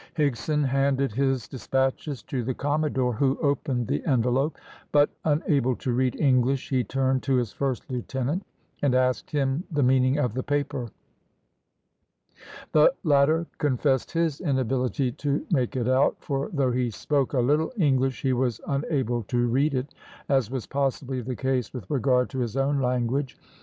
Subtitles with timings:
[0.17, 4.57] Higson handed his despatches to the commodore who opened the envelope,
[4.91, 8.41] but, unable to read English, he turned to his first lieutenant,
[8.81, 10.87] and asked him the meaning of the paper.
[12.71, 17.71] The latter confessed his inability to make it out; for though he spoke a little
[17.77, 19.93] English he was unable to read it,
[20.27, 23.37] as was possibly the case with regard to his own language.